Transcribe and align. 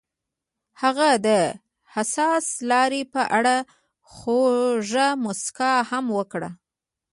هغې 0.81 1.11
د 1.27 1.27
حساس 1.93 2.45
لاره 2.69 3.01
په 3.13 3.21
اړه 3.37 3.55
خوږه 4.13 5.07
موسکا 5.23 5.73
هم 5.89 6.05
وکړه. 6.17 6.49